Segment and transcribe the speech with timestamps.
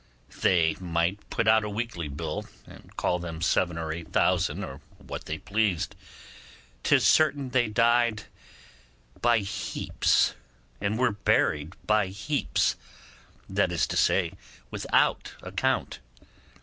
[0.41, 4.81] They might put out a weekly bill, and call them seven or eight thousand, or
[4.97, 5.95] what they pleased;
[6.81, 8.23] 'tis certain they died
[9.21, 10.33] by heaps,
[10.81, 12.75] and were buried by heaps,
[13.47, 14.33] that is to say,
[14.71, 15.99] without account.